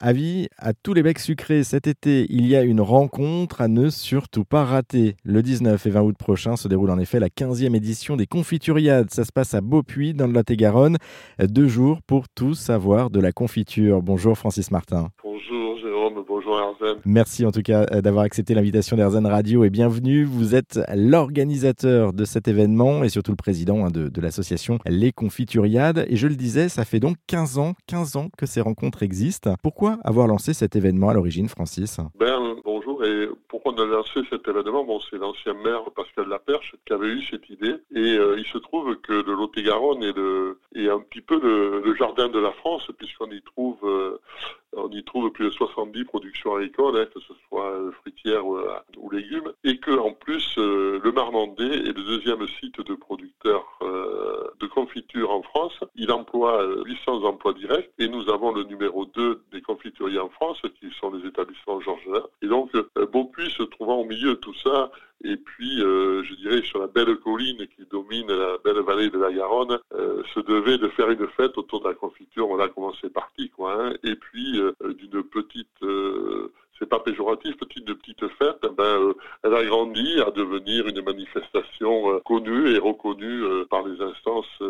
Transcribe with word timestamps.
Avis 0.00 0.46
à 0.58 0.74
tous 0.74 0.94
les 0.94 1.02
becs 1.02 1.18
sucrés, 1.18 1.64
cet 1.64 1.88
été, 1.88 2.24
il 2.30 2.46
y 2.46 2.54
a 2.54 2.62
une 2.62 2.80
rencontre 2.80 3.60
à 3.60 3.66
ne 3.66 3.90
surtout 3.90 4.44
pas 4.44 4.64
rater. 4.64 5.16
Le 5.24 5.42
19 5.42 5.84
et 5.86 5.90
20 5.90 6.02
août 6.02 6.16
prochain 6.16 6.54
se 6.54 6.68
déroule 6.68 6.90
en 6.90 7.00
effet 7.00 7.18
la 7.18 7.28
15e 7.28 7.74
édition 7.74 8.16
des 8.16 8.28
Confituriades. 8.28 9.10
Ça 9.10 9.24
se 9.24 9.32
passe 9.32 9.54
à 9.54 9.60
Beaupuy, 9.60 10.14
dans 10.14 10.28
le 10.28 10.34
Lot-et-Garonne. 10.34 10.98
Deux 11.40 11.66
jours 11.66 12.00
pour 12.06 12.28
tout 12.28 12.54
savoir 12.54 13.10
de 13.10 13.18
la 13.18 13.32
confiture. 13.32 14.00
Bonjour 14.00 14.38
Francis 14.38 14.70
Martin. 14.70 15.08
Bonjour 16.38 16.60
Erzen. 16.60 17.00
Merci 17.04 17.44
en 17.44 17.50
tout 17.50 17.62
cas 17.62 17.86
euh, 17.90 18.00
d'avoir 18.00 18.24
accepté 18.24 18.54
l'invitation 18.54 18.96
d'Erzen 18.96 19.26
Radio 19.26 19.64
et 19.64 19.70
bienvenue. 19.70 20.22
Vous 20.24 20.54
êtes 20.54 20.78
l'organisateur 20.94 22.12
de 22.12 22.24
cet 22.24 22.46
événement 22.46 23.02
et 23.02 23.08
surtout 23.08 23.32
le 23.32 23.36
président 23.36 23.84
hein, 23.84 23.90
de, 23.90 24.08
de 24.08 24.20
l'association 24.20 24.78
Les 24.86 25.10
Confituriades. 25.10 26.06
Et 26.08 26.14
je 26.14 26.28
le 26.28 26.36
disais, 26.36 26.68
ça 26.68 26.84
fait 26.84 27.00
donc 27.00 27.16
15 27.26 27.58
ans, 27.58 27.74
15 27.88 28.16
ans 28.16 28.28
que 28.38 28.46
ces 28.46 28.60
rencontres 28.60 29.02
existent. 29.02 29.54
Pourquoi 29.64 29.98
avoir 30.04 30.28
lancé 30.28 30.54
cet 30.54 30.76
événement 30.76 31.08
à 31.08 31.14
l'origine, 31.14 31.48
Francis? 31.48 31.98
Ben, 32.16 32.54
bonjour. 32.64 33.04
Et 33.04 33.28
pourquoi 33.48 33.72
on 33.76 33.82
a 33.82 33.86
lancé 33.86 34.20
cet 34.30 34.46
événement? 34.46 34.84
Bon, 34.84 35.00
c'est 35.10 35.18
l'ancien 35.18 35.54
maire 35.54 35.90
Pascal 35.96 36.28
Laperche 36.28 36.76
qui 36.86 36.92
avait 36.92 37.08
eu 37.08 37.22
cette 37.24 37.50
idée. 37.50 37.74
Et 37.96 38.16
euh, 38.16 38.36
il 38.38 38.46
se 38.46 38.58
trouve 38.58 38.94
que 38.98 39.12
le 39.12 39.34
Lot-et-Garonne 39.34 40.04
est, 40.04 40.88
un 40.88 41.00
petit 41.00 41.20
peu 41.20 41.40
le, 41.40 41.82
le 41.84 41.96
jardin 41.96 42.28
de 42.28 42.38
la 42.38 42.52
France 42.52 42.88
puisqu'on 42.96 43.30
y 43.30 43.42
trouve 43.42 43.78
euh, 43.82 44.20
on 44.78 44.90
y 44.90 45.04
trouve 45.04 45.30
plus 45.30 45.46
de 45.46 45.50
70 45.50 46.04
productions 46.04 46.54
agricoles, 46.54 46.96
hein, 46.96 47.06
que 47.12 47.20
ce 47.20 47.32
soit 47.48 47.74
fruitières 48.00 48.46
ou, 48.46 48.56
euh, 48.56 48.78
ou, 48.96 49.10
légumes, 49.10 49.52
et 49.64 49.78
que 49.78 49.90
en 49.90 50.12
plus 50.12 50.54
euh, 50.58 51.00
le 51.02 51.12
Marmandais 51.12 51.64
est 51.64 51.96
le 51.96 52.04
deuxième 52.04 52.46
site 52.60 52.80
de 52.80 52.94
producteurs 52.94 53.66
euh, 53.82 54.48
de 54.60 54.66
confiture 54.66 55.30
en 55.30 55.42
France. 55.42 55.78
Il 55.94 56.10
emploie 56.12 56.64
800 56.84 57.24
emplois 57.24 57.52
directs, 57.52 57.90
et 57.98 58.08
nous 58.08 58.28
avons 58.30 58.52
le 58.52 58.64
numéro 58.64 59.04
2 59.06 59.42
des 59.52 59.60
confituriers 59.62 60.18
en 60.18 60.28
France, 60.30 60.60
qui 60.80 60.90
sont 61.00 61.10
les 61.10 61.26
établissements 61.26 61.80
Georges 61.80 62.08
Et 62.42 62.46
donc 62.46 62.70
Beaupuis 63.12 63.50
se 63.50 63.62
trouvant 63.64 63.96
au 63.96 64.04
milieu 64.04 64.30
de 64.30 64.34
tout 64.34 64.54
ça, 64.62 64.90
et 65.24 65.36
puis, 65.36 65.82
euh, 65.82 66.22
je 66.22 66.34
dirais, 66.34 66.62
sur 66.62 66.78
la 66.78 66.86
belle 66.86 67.16
colline 67.16 67.66
qui 67.76 67.84
domine 67.90 68.28
la 68.28 68.56
belle 68.64 68.82
vallée 68.84 69.10
de 69.10 69.18
la 69.18 69.32
Garonne, 69.32 69.78
euh, 69.94 70.22
se 70.32 70.40
devait 70.40 70.78
de 70.78 70.88
faire 70.88 71.10
une 71.10 71.26
fête 71.28 71.58
autour 71.58 71.80
de 71.80 71.88
la 71.88 71.94
confiture. 71.94 72.46
Voilà 72.46 72.68
comment 72.68 72.92
c'est 73.00 73.12
parti, 73.12 73.50
quoi. 73.50 73.74
Hein. 73.74 73.94
Et 74.04 74.14
puis, 74.14 74.60
euh, 74.60 74.72
d'une 74.94 75.24
petite, 75.24 75.66
c'est 76.78 76.88
pas 76.88 77.00
péjoratif, 77.00 77.56
petite 77.56 77.84
de 77.84 77.92
petite 77.92 78.26
fête, 78.38 78.64
ben, 78.76 78.84
euh, 78.84 79.14
elle 79.42 79.54
a 79.54 79.64
grandi 79.64 80.20
à 80.20 80.30
devenir 80.30 80.86
une 80.86 81.02
manifestation 81.02 82.20
connue 82.24 82.70
et 82.74 82.78
reconnue 82.78 83.42
par 83.68 83.86
les 83.86 84.00
instances 84.00 84.62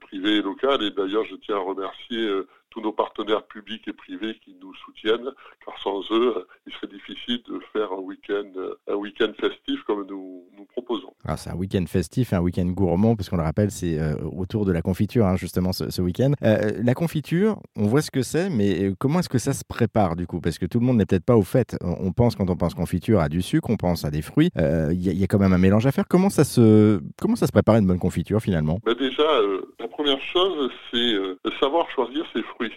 privées 0.00 0.36
et 0.36 0.42
locales. 0.42 0.82
Et 0.82 0.90
d'ailleurs, 0.90 1.24
je 1.24 1.36
tiens 1.36 1.56
à 1.56 1.60
remercier 1.60 2.28
tous 2.70 2.80
nos 2.80 2.92
partenaires 2.92 3.42
publics 3.46 3.86
et 3.88 3.92
privés 3.92 4.38
qui 4.44 4.56
nous 4.60 4.72
soutiennent, 4.74 5.30
car 5.64 5.74
sans 5.82 6.00
eux, 6.12 6.46
il 6.66 6.72
serait 6.72 6.86
difficile 6.86 7.42
de 7.48 7.60
faire 7.72 7.92
un 7.92 8.00
week-end, 8.00 8.50
un 8.88 8.94
week-end 8.94 9.32
festif 9.38 9.82
comme 9.86 10.06
nous, 10.06 10.44
nous 10.56 10.64
proposons. 10.66 11.12
Ah, 11.24 11.36
c'est 11.36 11.50
un 11.50 11.56
week-end 11.56 11.84
festif, 11.86 12.32
un 12.32 12.40
week-end 12.40 12.66
gourmand, 12.66 13.16
parce 13.16 13.28
qu'on 13.28 13.36
le 13.36 13.42
rappelle, 13.42 13.70
c'est 13.70 13.98
euh, 13.98 14.14
autour 14.36 14.64
de 14.64 14.72
la 14.72 14.82
confiture, 14.82 15.26
hein, 15.26 15.36
justement, 15.36 15.72
ce, 15.72 15.90
ce 15.90 16.00
week-end. 16.00 16.32
Euh, 16.42 16.70
la 16.82 16.94
confiture, 16.94 17.58
on 17.76 17.86
voit 17.86 18.02
ce 18.02 18.10
que 18.10 18.22
c'est, 18.22 18.48
mais 18.50 18.84
euh, 18.84 18.94
comment 18.98 19.18
est-ce 19.18 19.28
que 19.28 19.38
ça 19.38 19.52
se 19.52 19.64
prépare, 19.64 20.16
du 20.16 20.26
coup? 20.26 20.40
Parce 20.40 20.58
que 20.58 20.66
tout 20.66 20.78
le 20.78 20.86
monde 20.86 20.96
n'est 20.96 21.06
peut-être 21.06 21.24
pas 21.24 21.36
au 21.36 21.42
fait. 21.42 21.76
On 21.82 22.12
pense, 22.12 22.36
quand 22.36 22.48
on 22.50 22.56
pense 22.56 22.74
confiture, 22.74 23.20
à 23.20 23.28
du 23.28 23.42
sucre, 23.42 23.68
on 23.70 23.76
pense 23.76 24.04
à 24.04 24.10
des 24.10 24.22
fruits. 24.22 24.50
Il 24.54 24.62
euh, 24.62 24.92
y, 24.92 25.10
y, 25.10 25.24
a 25.24 25.26
quand 25.26 25.38
même 25.38 25.52
un 25.52 25.58
mélange 25.58 25.86
à 25.86 25.92
faire. 25.92 26.06
Comment 26.08 26.30
ça 26.30 26.44
se, 26.44 27.00
comment 27.20 27.36
ça 27.36 27.46
se 27.46 27.52
prépare 27.52 27.76
une 27.76 27.86
bonne 27.86 27.98
confiture, 27.98 28.40
finalement? 28.40 28.78
Ben 28.84 28.94
Déjà, 28.94 29.24
la 29.78 29.88
première 29.90 30.20
chose, 30.20 30.70
c'est 30.90 30.96
de 30.98 31.50
savoir 31.60 31.90
choisir 31.90 32.24
ses 32.32 32.42
fruits. 32.42 32.72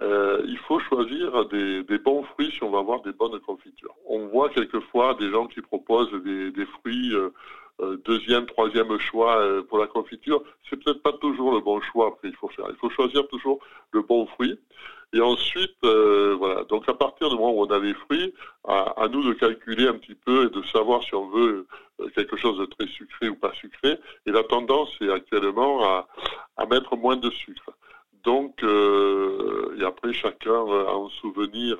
Euh, 0.00 0.42
il 0.46 0.58
faut 0.58 0.78
choisir 0.80 1.46
des, 1.46 1.98
bons 1.98 2.22
fruits 2.22 2.52
si 2.52 2.62
on 2.62 2.70
va 2.70 2.78
avoir 2.78 3.02
des 3.02 3.12
bonnes 3.12 3.38
confitures. 3.40 3.94
On 4.06 4.26
voit 4.28 4.48
quelquefois 4.50 5.14
des 5.14 5.30
gens 5.30 5.46
qui 5.46 5.60
proposent 5.60 6.12
des, 6.22 6.66
fruits 6.66 7.14
euh, 7.14 7.30
euh, 7.80 7.96
deuxième, 8.04 8.46
troisième 8.46 8.98
choix 8.98 9.38
euh, 9.38 9.62
pour 9.62 9.78
la 9.78 9.86
confiture. 9.86 10.42
C'est 10.68 10.82
peut-être 10.82 11.02
pas 11.02 11.12
toujours 11.12 11.52
le 11.52 11.60
bon 11.60 11.80
choix 11.80 12.08
après 12.08 12.28
il 12.28 12.34
faut 12.34 12.48
faire. 12.48 12.66
Il 12.70 12.76
faut 12.76 12.90
choisir 12.90 13.26
toujours 13.28 13.60
le 13.92 14.02
bon 14.02 14.26
fruit. 14.26 14.58
Et 15.14 15.20
ensuite, 15.20 15.76
euh, 15.84 16.36
voilà. 16.38 16.64
Donc 16.64 16.88
à 16.88 16.94
partir 16.94 17.30
du 17.30 17.36
moment 17.36 17.52
où 17.52 17.62
on 17.62 17.70
a 17.70 17.78
les 17.78 17.94
fruits, 17.94 18.34
à, 18.64 19.08
nous 19.10 19.22
de 19.22 19.32
calculer 19.32 19.88
un 19.88 19.94
petit 19.94 20.14
peu 20.14 20.46
et 20.46 20.50
de 20.50 20.62
savoir 20.66 21.02
si 21.02 21.14
on 21.14 21.28
veut 21.28 21.66
quelque 22.14 22.36
chose 22.36 22.58
de 22.58 22.66
très 22.66 22.86
sucré 22.88 23.28
ou 23.28 23.34
pas 23.34 23.52
sucré. 23.54 23.98
Et 24.26 24.30
la 24.30 24.44
tendance 24.44 24.90
est 25.00 25.10
actuellement 25.10 25.84
à, 25.84 26.08
à 26.56 26.66
mettre 26.66 26.96
moins 26.96 27.16
de 27.16 27.30
sucre. 27.30 27.72
Donc, 28.24 28.62
euh, 28.62 29.76
et 29.80 29.84
après, 29.84 30.12
chacun 30.12 30.52
a 30.52 30.92
en 30.92 31.08
souvenir 31.08 31.78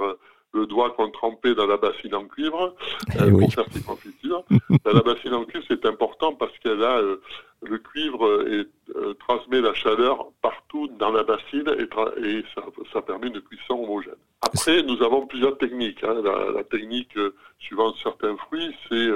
le 0.53 0.66
doigt 0.66 0.91
qu'on 0.91 1.10
trempait 1.10 1.54
dans 1.54 1.66
la 1.66 1.76
bassine 1.76 2.14
en 2.14 2.25
cuivre 2.25 2.75
Eh 3.14 3.22
euh, 3.22 3.38
pour 3.38 3.53
faire 3.53 3.66
ses 3.70 3.82
confitures. 3.82 4.44
la 4.84 5.03
bassine 5.03 5.34
en 5.34 5.44
cuivre, 5.44 5.64
c'est 5.69 5.84
important 5.84 6.32
parce 6.34 6.56
qu'elle 6.59 6.82
a 6.82 6.98
euh, 6.98 7.20
le 7.62 7.78
cuivre 7.78 8.47
et 8.48 8.66
euh, 8.97 9.14
transmet 9.14 9.60
la 9.60 9.75
chaleur 9.75 10.28
partout 10.42 10.88
dans 10.98 11.10
la 11.10 11.22
bassine 11.22 11.69
et, 11.78 12.26
et 12.26 12.44
ça, 12.54 12.62
ça, 12.92 13.03
permet 13.03 13.28
une 13.28 13.41
cuisson 13.41 13.75
homogène. 13.75 14.14
Après, 14.41 14.82
nous 14.82 15.03
avons 15.03 15.26
plusieurs 15.26 15.58
techniques. 15.58 16.03
Hein. 16.04 16.22
La, 16.22 16.50
la, 16.53 16.64
technique 16.64 17.14
suivant 17.58 17.92
certains 18.03 18.37
fruits, 18.37 18.75
c'est 18.88 19.08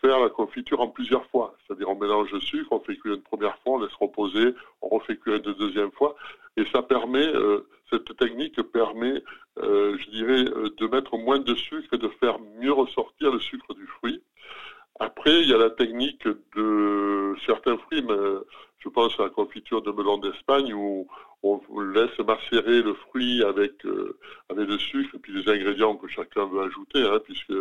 faire 0.00 0.18
la 0.18 0.28
confiture 0.28 0.80
en 0.80 0.88
plusieurs 0.88 1.24
fois. 1.26 1.54
C'est-à-dire 1.66 1.88
on 1.88 1.94
mélange 1.94 2.32
le 2.32 2.40
sucre, 2.40 2.72
on 2.72 2.80
fait 2.80 2.96
cuire 2.96 3.14
une 3.14 3.22
première 3.22 3.56
fois, 3.58 3.74
on 3.74 3.78
laisse 3.78 3.94
reposer, 4.00 4.54
refait 4.98 5.18
une 5.26 5.38
deuxième 5.38 5.92
fois, 5.92 6.14
et 6.56 6.64
ça 6.72 6.82
permet, 6.82 7.26
cette 7.90 8.16
technique 8.16 8.60
permet, 8.72 9.22
je 9.56 10.10
dirais, 10.10 10.44
de 10.44 10.86
mettre 10.86 11.16
moins 11.16 11.38
de 11.38 11.54
sucre 11.54 11.94
et 11.94 11.98
de 11.98 12.08
faire 12.20 12.38
mieux 12.60 12.72
ressortir 12.72 13.32
le 13.32 13.40
sucre 13.40 13.74
du 13.74 13.86
fruit. 13.86 14.22
Après, 15.00 15.40
il 15.40 15.48
y 15.48 15.54
a 15.54 15.58
la 15.58 15.70
technique 15.70 16.28
de 16.54 17.34
certains 17.46 17.78
fruits, 17.78 18.02
mais 18.02 18.14
je 18.78 18.88
pense 18.88 19.18
à 19.18 19.24
la 19.24 19.30
confiture 19.30 19.82
de 19.82 19.90
melon 19.90 20.18
d'Espagne 20.18 20.74
où 20.74 21.06
on 21.42 21.80
laisse 21.80 22.18
macérer 22.18 22.82
le 22.82 22.94
fruit 22.94 23.42
avec, 23.42 23.84
euh, 23.84 24.18
avec 24.48 24.68
le 24.68 24.78
sucre 24.78 25.14
et 25.14 25.18
puis 25.18 25.32
les 25.32 25.48
ingrédients 25.48 25.96
que 25.96 26.08
chacun 26.08 26.46
veut 26.46 26.62
ajouter, 26.62 27.02
hein, 27.02 27.18
puisque 27.24 27.54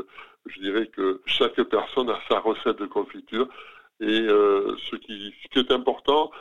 je 0.45 0.59
dirais 0.59 0.87
que 0.87 1.21
chaque 1.25 1.61
personne 1.63 2.09
a 2.09 2.19
sa 2.29 2.39
recette 2.39 2.79
de 2.79 2.85
confiture. 2.85 3.47
Et 3.99 4.21
euh, 4.21 4.75
ce, 4.89 4.95
qui, 4.95 5.33
ce 5.43 5.47
qui 5.49 5.59
est 5.59 5.71
important, 5.71 6.31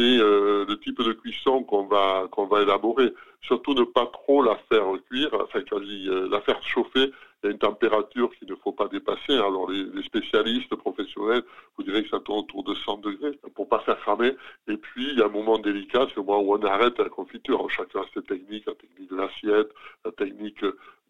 euh, 0.00 0.64
le 0.68 0.78
type 0.78 1.00
de 1.02 1.12
cuisson 1.12 1.62
qu'on 1.64 1.84
va, 1.84 2.28
qu'on 2.30 2.46
va 2.46 2.62
élaborer. 2.62 3.12
Surtout 3.42 3.74
ne 3.74 3.84
pas 3.84 4.06
trop 4.06 4.42
la 4.42 4.56
faire 4.70 4.84
cuire, 5.08 5.30
enfin 5.34 5.60
dis 5.82 6.08
euh, 6.08 6.28
la 6.30 6.40
faire 6.42 6.62
chauffer, 6.62 7.10
a 7.42 7.48
une 7.48 7.58
température 7.58 8.30
qu'il 8.36 8.48
ne 8.48 8.54
faut 8.56 8.72
pas 8.72 8.88
dépasser. 8.88 9.32
Alors 9.32 9.70
les, 9.70 9.84
les, 9.84 10.02
spécialistes 10.02 10.74
professionnels 10.74 11.42
vous 11.76 11.84
direz 11.84 12.02
que 12.02 12.10
ça 12.10 12.20
tourne 12.20 12.40
autour 12.40 12.64
de 12.64 12.74
100 12.74 12.98
degrés 12.98 13.38
pour 13.54 13.68
pas 13.68 13.80
faire 13.80 13.98
cramer. 14.00 14.36
Et 14.68 14.76
puis 14.76 15.10
il 15.12 15.18
y 15.18 15.22
a 15.22 15.26
un 15.26 15.30
moment 15.30 15.58
délicat, 15.58 16.06
c'est 16.08 16.16
le 16.16 16.22
moment 16.22 16.40
où 16.40 16.54
on 16.54 16.62
arrête 16.64 16.98
la 16.98 17.08
confiture. 17.08 17.68
chacun 17.70 18.00
a 18.00 18.04
ses 18.14 18.22
techniques, 18.22 18.66
la 18.66 18.74
technique 18.74 19.10
de 19.10 19.16
l'assiette, 19.16 19.70
la 20.04 20.12
technique 20.12 20.64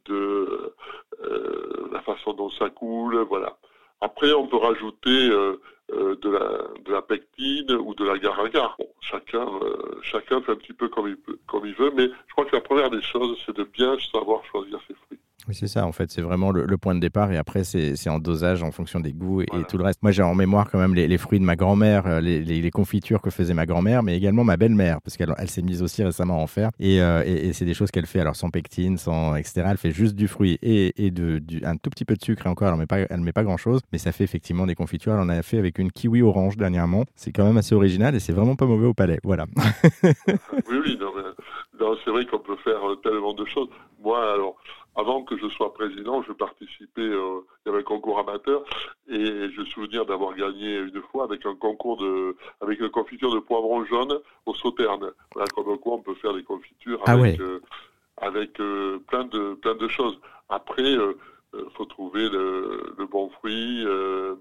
de 0.06 0.74
euh, 1.24 1.88
la 1.92 2.00
façon 2.02 2.32
dont 2.32 2.50
ça 2.50 2.70
coule, 2.70 3.18
voilà. 3.28 3.56
Après, 4.00 4.32
on 4.32 4.46
peut 4.46 4.56
rajouter 4.56 5.28
euh, 5.30 5.60
euh, 5.92 6.16
de, 6.16 6.90
la, 6.90 7.02
pectine 7.02 7.72
ou 7.72 7.94
de 7.94 8.04
la 8.04 8.14
Bon, 8.78 8.88
chacun, 9.00 9.46
euh, 9.62 10.00
chacun 10.02 10.40
fait 10.42 10.52
un 10.52 10.56
petit 10.56 10.72
peu 10.72 10.88
comme 10.88 11.08
il 11.66 11.74
veut, 11.74 11.92
mais 11.94 12.06
je 12.06 12.32
crois 12.32 12.44
que 12.46 12.56
la 12.56 12.62
première 12.62 12.90
des 12.90 13.02
choses, 13.02 13.38
c'est 13.44 13.56
de 13.56 13.64
bien 13.64 13.96
savoir 14.12 14.44
choisir 14.46 14.78
ses 14.88 14.94
fruits. 14.94 15.19
Oui, 15.48 15.54
c'est 15.54 15.66
ça, 15.66 15.86
en 15.86 15.92
fait, 15.92 16.10
c'est 16.10 16.22
vraiment 16.22 16.50
le, 16.50 16.66
le, 16.66 16.78
point 16.78 16.94
de 16.94 17.00
départ 17.00 17.32
et 17.32 17.36
après, 17.36 17.64
c'est 17.64 18.08
en 18.08 18.18
dosage 18.18 18.62
en 18.62 18.70
fonction 18.70 19.00
des 19.00 19.12
goûts 19.12 19.42
et, 19.42 19.46
voilà. 19.48 19.64
et 19.64 19.66
tout 19.66 19.78
le 19.78 19.84
reste. 19.84 20.02
Moi, 20.02 20.12
j'ai 20.12 20.22
en 20.22 20.34
mémoire 20.34 20.70
quand 20.70 20.78
même 20.78 20.94
les, 20.94 21.08
les 21.08 21.18
fruits 21.18 21.40
de 21.40 21.44
ma 21.44 21.56
grand-mère, 21.56 22.20
les, 22.20 22.42
les, 22.42 22.60
les, 22.60 22.70
confitures 22.70 23.20
que 23.20 23.30
faisait 23.30 23.54
ma 23.54 23.66
grand-mère, 23.66 24.02
mais 24.02 24.16
également 24.16 24.44
ma 24.44 24.56
belle-mère, 24.56 25.00
parce 25.02 25.16
qu'elle 25.16 25.34
elle, 25.38 25.50
s'est 25.50 25.62
mise 25.62 25.82
aussi 25.82 26.02
récemment 26.02 26.38
à 26.38 26.42
en 26.42 26.46
faire. 26.46 26.70
Et, 26.78 27.00
euh, 27.00 27.22
et, 27.24 27.48
et 27.48 27.52
c'est 27.52 27.64
des 27.64 27.74
choses 27.74 27.90
qu'elle 27.90 28.06
fait, 28.06 28.20
alors 28.20 28.36
sans 28.36 28.50
pectine, 28.50 28.96
sans 28.98 29.36
etc. 29.36 29.66
Elle 29.70 29.76
fait 29.76 29.92
juste 29.92 30.14
du 30.14 30.28
fruit 30.28 30.58
et, 30.62 31.10
de, 31.10 31.38
du, 31.38 31.64
un 31.64 31.76
tout 31.76 31.90
petit 31.90 32.04
peu 32.04 32.14
de 32.14 32.22
sucre, 32.22 32.46
et 32.46 32.48
encore, 32.48 32.68
elle 32.68 32.74
ne 32.74 32.80
met 32.80 32.86
pas, 32.86 32.98
elle 32.98 33.20
met 33.20 33.32
pas 33.32 33.44
grand-chose, 33.44 33.80
mais 33.92 33.98
ça 33.98 34.12
fait 34.12 34.24
effectivement 34.24 34.66
des 34.66 34.74
confitures. 34.74 35.14
Elle 35.14 35.20
en 35.20 35.28
a 35.28 35.42
fait 35.42 35.58
avec 35.58 35.78
une 35.78 35.90
kiwi 35.90 36.22
orange 36.22 36.56
dernièrement. 36.56 37.04
C'est 37.16 37.32
quand 37.32 37.44
même 37.44 37.56
assez 37.56 37.74
original 37.74 38.14
et 38.14 38.20
c'est 38.20 38.32
vraiment 38.32 38.56
pas 38.56 38.66
mauvais 38.66 38.86
au 38.86 38.94
palais. 38.94 39.18
Voilà. 39.24 39.46
oui, 40.02 40.12
oui, 40.84 40.98
non, 41.00 41.12
mais, 41.16 41.22
non, 41.80 41.96
c'est 42.04 42.10
vrai 42.10 42.26
qu'on 42.26 42.38
peut 42.38 42.56
faire 42.62 42.80
tellement 43.02 43.34
de 43.34 43.44
choses. 43.46 43.68
Moi, 44.02 44.18
alors, 44.32 44.56
avant 44.96 45.22
que 45.22 45.36
je 45.38 45.48
sois 45.48 45.72
président, 45.72 46.22
je 46.22 46.32
participais, 46.32 47.00
euh, 47.00 47.40
il 47.64 47.68
y 47.68 47.72
avait 47.72 47.80
un 47.80 47.84
concours 47.84 48.18
amateur 48.18 48.64
et 49.08 49.24
je 49.50 49.60
me 49.60 49.66
souviens 49.66 50.04
d'avoir 50.04 50.34
gagné 50.34 50.78
une 50.78 51.02
fois 51.12 51.24
avec 51.24 51.46
un 51.46 51.54
concours 51.54 51.96
de, 51.96 52.36
avec 52.60 52.80
une 52.80 52.90
confiture 52.90 53.32
de 53.32 53.38
poivron 53.38 53.84
jaune 53.84 54.18
au 54.46 54.54
sauterne. 54.54 55.10
Voilà, 55.34 55.48
comme 55.54 55.78
quoi 55.78 55.94
on 55.94 56.02
peut 56.02 56.14
faire 56.14 56.34
des 56.34 56.42
confitures 56.42 57.00
ah 57.06 57.12
avec, 57.12 57.38
ouais. 57.38 57.44
euh, 57.44 57.60
avec 58.16 58.60
euh, 58.60 58.98
plein 59.08 59.24
de, 59.24 59.54
plein 59.54 59.76
de 59.76 59.88
choses. 59.88 60.18
Après, 60.48 60.82
euh, 60.96 61.14
faut 61.74 61.84
trouver 61.84 62.28
le, 62.28 62.94
le, 62.98 63.06
bon 63.06 63.28
fruit, 63.30 63.84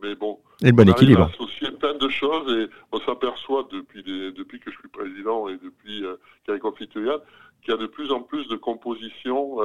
mais 0.01 0.15
bon. 0.15 0.39
Et 0.61 0.67
le 0.67 0.71
bon 0.71 0.83
on 0.83 0.91
équilibre. 0.91 1.29
associer 1.33 1.71
plein 1.71 1.95
de 1.95 2.09
choses 2.09 2.51
et 2.55 2.69
on 2.91 2.99
s'aperçoit 2.99 3.67
depuis, 3.71 4.03
depuis 4.03 4.59
que 4.59 4.71
je 4.71 4.77
suis 4.77 4.89
président 4.89 5.47
et 5.47 5.53
depuis 5.53 6.01
qu'il 6.01 6.47
y 6.47 6.51
a 6.51 6.53
les 6.53 6.59
confituriades 6.59 7.21
qu'il 7.61 7.71
y 7.73 7.77
a 7.77 7.77
de 7.77 7.87
plus 7.87 8.11
en 8.11 8.21
plus 8.21 8.47
de 8.47 8.55
compositions 8.55 9.57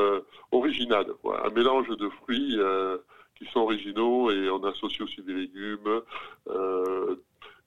originales, 0.52 1.06
un 1.44 1.50
mélange 1.50 1.88
de 1.88 2.08
fruits 2.08 2.58
qui 3.36 3.46
sont 3.46 3.60
originaux 3.60 4.30
et 4.30 4.50
on 4.50 4.62
associe 4.64 5.00
aussi 5.02 5.22
des 5.22 5.34
légumes 5.34 6.02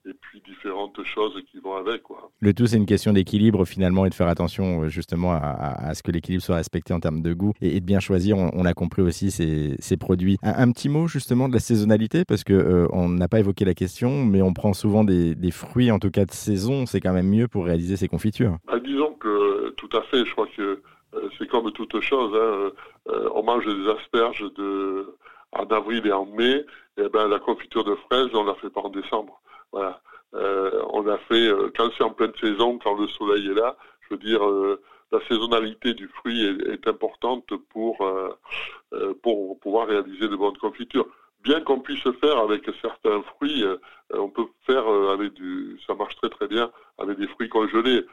et 0.06 0.14
puis 0.14 0.40
différentes 0.40 1.02
choses 1.04 1.34
qui 1.50 1.58
vont 1.58 1.76
avec. 1.76 2.02
Quoi. 2.02 2.30
Le 2.40 2.54
tout, 2.54 2.66
c'est 2.66 2.76
une 2.76 2.86
question 2.86 3.12
d'équilibre 3.12 3.64
finalement 3.64 4.06
et 4.06 4.10
de 4.10 4.14
faire 4.14 4.28
attention 4.28 4.82
euh, 4.82 4.88
justement 4.88 5.32
à, 5.32 5.92
ce 5.94 6.02
que 6.02 6.10
l'équilibre 6.10 6.42
soit 6.42 6.56
respecté 6.56 6.94
en 6.94 7.00
termes 7.00 7.22
de 7.22 7.32
goût 7.32 7.52
et, 7.60 7.80
de 7.80 7.84
bien 7.84 8.00
choisir, 8.00 8.36
on, 8.36 8.64
a 8.64 8.74
compris 8.74 9.02
aussi, 9.02 9.30
ces, 9.30 9.96
produits. 9.96 10.38
Un, 10.42 10.70
petit 10.72 10.88
mot 10.88 11.08
justement 11.08 11.48
de 11.48 11.54
la 11.54 11.60
saisonnalité, 11.60 12.24
parce 12.24 12.44
qu'on 12.44 12.54
euh, 12.54 12.86
on 12.92 13.08
n'a 13.08 13.28
pas 13.28 13.40
évoqué 13.40 13.64
la 13.64 13.74
question, 13.74 14.24
mais 14.24 14.42
on 14.42 14.52
prend 14.52 14.72
souvent 14.72 15.04
des, 15.04 15.36
fruits, 15.50 15.90
en 15.90 15.98
tout 15.98 16.10
cas 16.10 16.24
de 16.24 16.32
saison, 16.32 16.86
c'est 16.86 17.00
quand 17.00 17.12
même 17.12 17.28
mieux 17.28 17.48
pour 17.48 17.64
réaliser 17.64 17.96
ces 17.96 18.08
confitures. 18.08 18.58
Ah, 18.68 18.78
disons 18.78 19.14
que 19.14 19.70
tout 19.70 19.88
à 19.96 20.02
fait, 20.02 20.24
je 20.24 20.32
crois 20.32 20.46
que 20.56 20.82
euh, 21.14 21.28
c'est 21.38 21.48
comme 21.48 21.70
toute 21.72 22.00
chose. 22.00 22.32
Hein, 22.34 22.72
on 23.34 23.42
mange 23.42 23.64
des 23.64 23.90
asperges 23.90 24.44
de, 24.56 25.16
en 25.52 25.64
avril 25.64 26.06
et 26.06 26.12
en 26.12 26.26
mai, 26.26 26.64
et 26.98 27.08
ben, 27.12 27.28
la 27.28 27.38
confiture 27.38 27.84
de 27.84 27.94
fraises, 27.94 28.28
on 28.34 28.44
la 28.44 28.54
fait 28.56 28.70
pas 28.70 28.80
en 28.80 28.90
décembre. 28.90 29.40
Voilà. 29.72 30.00
Euh, 30.34 30.82
on 30.90 31.06
a 31.08 31.18
fait, 31.18 31.48
euh, 31.48 31.70
quand 31.76 31.90
c'est 31.96 32.04
en 32.04 32.10
pleine 32.10 32.34
saison, 32.40 32.78
quand 32.78 32.94
le 32.98 33.08
soleil 33.08 33.48
est 33.48 33.54
là, 33.54 33.76
je 34.02 34.14
veux 34.14 34.20
dire, 34.20 34.44
euh, 34.46 34.80
la 35.10 35.20
saisonnalité 35.26 35.94
du 35.94 36.08
fruit 36.08 36.44
est, 36.44 36.86
importante 36.86 37.46
pour, 37.70 38.06
pour 39.22 39.58
pouvoir 39.60 39.86
réaliser 39.86 40.28
de 40.28 40.36
bonnes 40.36 40.58
confitures. 40.58 41.06
Bien 41.42 41.62
qu'on 41.62 41.80
puisse 41.80 42.06
faire 42.20 42.36
avec 42.36 42.70
certains 42.82 43.22
fruits, 43.22 43.64
on 44.12 44.28
peut 44.28 44.44
faire 44.66 44.86
avec 44.86 45.32
du, 45.32 45.80
ça 45.86 45.94
marche 45.94 46.14
très 46.16 46.28
très 46.28 46.46
bien 46.46 46.70
avec 46.98 47.18
des 47.18 47.26
fruits 47.26 47.48
congelés. 47.48 48.04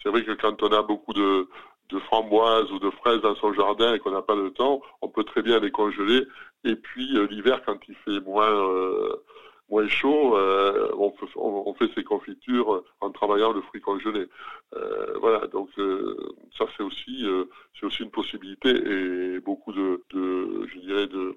c'est 0.00 0.10
vrai 0.10 0.22
que 0.22 0.30
quand 0.30 0.62
on 0.62 0.68
a 0.68 0.82
beaucoup 0.82 1.12
de, 1.12 1.48
de 1.88 1.98
framboises 1.98 2.70
ou 2.70 2.78
de 2.78 2.90
fraises 2.90 3.22
dans 3.22 3.34
son 3.34 3.52
jardin 3.52 3.92
et 3.94 3.98
qu'on 3.98 4.12
n'a 4.12 4.22
pas 4.22 4.36
de 4.36 4.48
temps, 4.50 4.80
on 5.02 5.08
peut 5.08 5.24
très 5.24 5.42
bien 5.42 5.58
les 5.58 5.72
congeler. 5.72 6.24
Et 6.62 6.76
puis 6.76 7.18
l'hiver, 7.28 7.62
quand 7.66 7.80
il 7.88 7.96
fait 7.96 8.20
moins 8.20 8.48
moins 9.70 9.88
chaud, 9.88 10.36
euh, 10.36 10.90
on, 10.98 11.12
on, 11.36 11.74
fait 11.74 11.88
ses 11.94 12.04
confitures 12.04 12.82
en 13.00 13.10
travaillant 13.10 13.52
le 13.52 13.62
fruit 13.62 13.80
congelé. 13.80 14.26
Euh, 14.76 15.18
voilà, 15.20 15.46
donc 15.46 15.68
euh, 15.78 16.16
ça 16.56 16.66
c'est 16.76 16.82
aussi 16.82 17.26
c'est 17.78 17.86
aussi 17.86 18.02
une 18.02 18.10
possibilité 18.10 18.70
et 18.70 19.40
beaucoup 19.40 19.72
de, 19.72 20.02
je 20.12 20.78
dirais 20.80 21.06
de, 21.06 21.36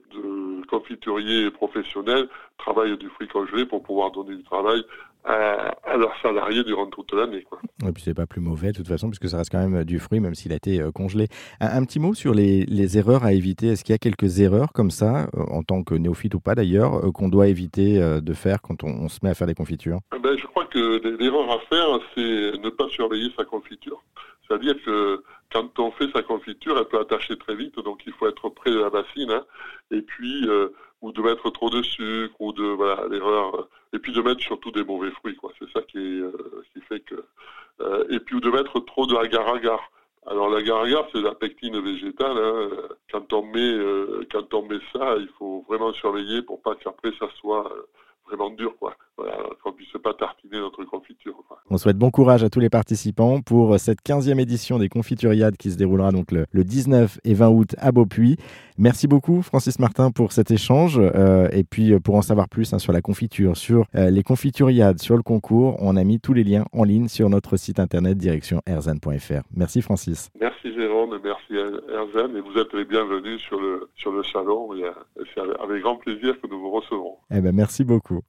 confituriers 0.67 1.51
professionnels 1.51 2.27
travaillent 2.57 2.97
du 2.97 3.09
fruit 3.09 3.27
congelé 3.27 3.65
pour 3.65 3.83
pouvoir 3.83 4.11
donner 4.11 4.35
du 4.35 4.43
travail 4.43 4.83
à, 5.25 5.97
leurs 5.97 6.15
salariés 6.21 6.63
durant 6.63 6.87
toute 6.87 7.13
l'année. 7.13 7.45
Et 7.87 7.91
puis 7.91 8.03
c'est 8.03 8.13
pas 8.13 8.25
plus 8.25 8.41
mauvais 8.41 8.71
de 8.71 8.77
toute 8.77 8.87
façon 8.87 9.09
puisque 9.09 9.29
ça 9.29 9.37
reste 9.37 9.51
quand 9.51 9.67
même 9.67 9.83
du 9.83 9.99
fruit 9.99 10.19
même 10.19 10.35
s'il 10.35 10.51
a 10.51 10.55
été 10.55 10.83
congelé. 10.93 11.27
Un, 11.59 11.83
petit 11.85 11.99
mot 11.99 12.13
sur 12.13 12.33
les, 12.33 12.65
les 12.65 12.97
erreurs 12.97 13.23
à 13.23 13.33
éviter. 13.33 13.67
Est-ce 13.67 13.83
qu'il 13.83 13.93
y 13.93 13.95
a 13.95 13.99
quelques 13.99 14.39
erreurs 14.39 14.73
comme 14.73 14.91
ça 14.91 15.27
en 15.33 15.63
tant 15.63 15.83
que 15.83 15.95
néophyte 15.95 16.33
ou 16.35 16.39
pas 16.39 16.55
d'ailleurs 16.55 17.11
qu'on 17.13 17.29
doit 17.29 17.47
éviter 17.47 17.99
de 17.99 18.33
faire 18.33 18.61
quand 18.61 18.83
on, 18.83 19.07
se 19.07 19.19
met 19.23 19.29
à 19.29 19.33
faire 19.33 19.47
des 19.47 19.55
confitures? 19.55 19.99
Eh 20.15 20.19
ben, 20.19 20.37
Je 20.37 20.45
crois 20.47 20.65
que 20.65 21.17
l'erreur 21.19 21.51
à 21.51 21.59
faire, 21.69 21.99
c'est 22.15 22.21
ne 22.59 22.69
pas 22.69 22.87
surveiller 22.89 23.31
sa 23.37 23.45
confiture. 23.45 24.03
C'est-à-dire 24.47 24.75
que 24.83 25.23
quand 25.51 25.79
on 25.79 25.91
fait 25.91 26.09
sa 26.11 26.23
confiture, 26.23 26.77
elle 26.77 26.85
peut 26.85 26.99
attacher 26.99 27.37
très 27.37 27.55
vite, 27.55 27.75
donc 27.79 28.01
il 28.05 28.13
faut 28.13 28.27
être 28.27 28.49
près 28.49 28.71
de 28.71 28.79
la 28.79 28.89
bassine, 28.89 29.31
hein. 29.31 29.45
et 29.91 30.01
puis 30.01 30.47
euh, 30.47 30.69
ou 31.03 31.11
de 31.11 31.21
mettre 31.21 31.49
trop 31.51 31.69
de 31.69 31.83
sucre, 31.83 32.35
ou 32.39 32.53
de 32.53 32.63
voilà 32.63 33.05
l'erreur, 33.09 33.67
et 33.91 33.99
puis 33.99 34.13
de 34.13 34.21
mettre 34.21 34.41
surtout 34.41 34.71
des 34.71 34.85
mauvais 34.85 35.11
fruits, 35.11 35.35
quoi. 35.35 35.51
C'est 35.59 35.69
ça 35.71 35.81
qui, 35.81 35.97
est, 35.97 36.21
euh, 36.21 36.63
qui 36.73 36.81
fait 36.81 37.01
que, 37.01 37.23
euh, 37.81 38.05
et 38.09 38.19
puis 38.19 38.37
ou 38.37 38.39
de 38.39 38.49
mettre 38.49 38.79
trop 38.79 39.05
de 39.05 39.15
agar-agar. 39.15 39.91
Alors 40.25 40.49
l'agar-agar, 40.49 41.05
c'est 41.11 41.21
la 41.21 41.35
pectine 41.35 41.77
végétale. 41.81 42.37
Hein. 42.37 42.69
Quand 43.11 43.33
on 43.33 43.43
met 43.43 44.25
quand 44.31 44.53
on 44.53 44.63
met 44.63 44.79
ça, 44.93 45.17
il 45.17 45.27
faut 45.37 45.65
vraiment 45.67 45.91
surveiller 45.93 46.41
pour 46.41 46.61
pas 46.61 46.75
qu'après 46.75 47.11
ça 47.19 47.27
soit 47.35 47.69
vraiment 48.25 48.49
dur, 48.51 48.73
quoi. 48.79 48.95
Voilà, 49.17 49.37
pas 50.03 50.13
tartiner 50.13 50.59
notre 50.59 50.83
confiture. 50.83 51.33
On 51.69 51.77
souhaite 51.77 51.97
bon 51.97 52.11
courage 52.11 52.43
à 52.43 52.49
tous 52.49 52.59
les 52.59 52.69
participants 52.69 53.41
pour 53.41 53.79
cette 53.79 53.99
15e 54.05 54.39
édition 54.39 54.77
des 54.77 54.89
Confituriades 54.89 55.57
qui 55.57 55.71
se 55.71 55.77
déroulera 55.77 56.11
donc 56.11 56.31
le, 56.31 56.45
19 56.53 57.19
et 57.23 57.33
20 57.33 57.49
août 57.49 57.75
à 57.79 57.91
Beaupuy. 57.91 58.35
Merci 58.77 59.07
beaucoup 59.07 59.41
Francis 59.41 59.79
Martin 59.79 60.11
pour 60.11 60.31
cet 60.33 60.51
échange 60.51 60.99
euh, 60.99 61.47
et 61.51 61.63
puis 61.63 61.93
euh, 61.93 61.99
pour 61.99 62.15
en 62.15 62.21
savoir 62.21 62.49
plus 62.49 62.73
hein, 62.73 62.79
sur 62.79 62.91
la 62.91 63.01
confiture, 63.01 63.55
sur 63.55 63.85
euh, 63.95 64.09
les 64.09 64.23
Confituriades, 64.23 65.01
sur 65.01 65.15
le 65.15 65.23
concours, 65.23 65.77
on 65.79 65.95
a 65.95 66.03
mis 66.03 66.19
tous 66.19 66.33
les 66.33 66.43
liens 66.43 66.65
en 66.73 66.83
ligne 66.83 67.07
sur 67.07 67.29
notre 67.29 67.57
site 67.57 67.79
internet 67.79 68.17
direction 68.17 68.61
erzan.fr. 68.65 69.43
Merci 69.55 69.81
Francis. 69.81 70.29
Merci 70.39 70.73
Jérôme, 70.75 71.17
merci 71.23 71.53
Erzan 71.53 72.35
et 72.35 72.41
vous 72.41 72.59
êtes 72.59 72.73
les 72.73 72.85
bienvenus 72.85 73.41
sur 73.41 73.59
le, 73.59 73.89
sur 73.95 74.11
le 74.11 74.23
salon. 74.23 74.69
C'est 75.33 75.41
avec 75.41 75.81
grand 75.81 75.95
plaisir 75.95 76.39
que 76.41 76.47
nous 76.47 76.59
vous 76.59 76.71
recevrons. 76.71 77.17
Eh 77.31 77.41
ben, 77.41 77.55
merci 77.55 77.83
beaucoup. 77.83 78.21